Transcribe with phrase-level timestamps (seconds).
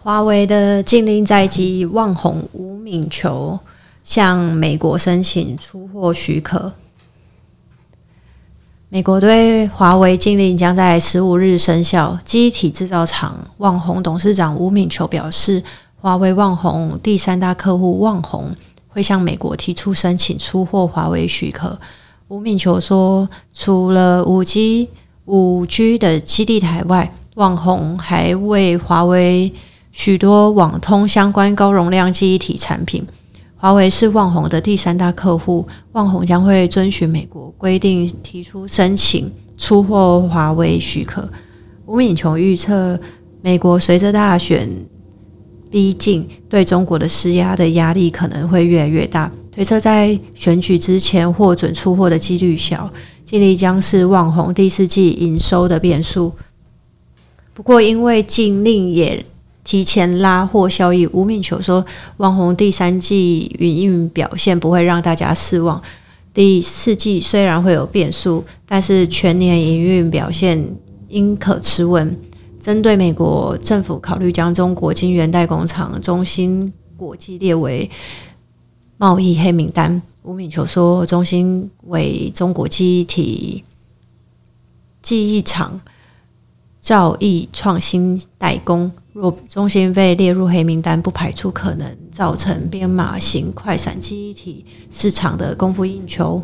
[0.00, 3.58] 华为的禁令在即旺宏吴敏球
[4.04, 6.72] 向美国申请出货许可。
[8.88, 12.16] 美国对华为禁令将在十五日生效。
[12.24, 15.62] 记忆体制造厂旺宏董事长吴敏球表示，
[16.00, 18.54] 华为旺宏第三大客户旺宏
[18.86, 21.76] 会向美国提出申请出货华为许可。
[22.28, 24.88] 吴敏球说，除了五 G、
[25.24, 29.52] 五 G 的基地台外，旺宏还为华为
[29.98, 33.04] 许多网通相关高容量记忆体产品。
[33.56, 41.28] 华为是旺宏的第三大客户，旺宏将会遵循美国规定提出申请出货华为许可。
[41.84, 42.96] 吴敏琼预测，
[43.42, 44.70] 美国随着大选
[45.68, 49.28] 逼近，对中国的施压的压力可能会越来越大。
[49.50, 52.88] 推测在选举之前获准出货的几率小，
[53.26, 56.32] 尽力将是旺宏第四季营收的变数。
[57.52, 59.26] 不过，因为禁令也
[59.68, 61.84] 提前拉货效益，吴敏球说，
[62.16, 65.78] 网红第三季营运表现不会让大家失望。
[66.32, 70.58] 第四季虽然会有变数，但是全年营运表现
[71.08, 72.18] 应可持稳。
[72.58, 77.90] 针对美国政府考虑将中国晶圆代工厂中芯国际列为
[78.96, 83.62] 贸易黑名单，吴敏球说，中芯为中国记忆体
[85.02, 85.78] 记忆厂
[86.80, 88.90] 造诣创新代工。
[89.20, 96.40] 若中心被列入黑名单，不排除可能造成编码型快闪记忆体市场的供不应求。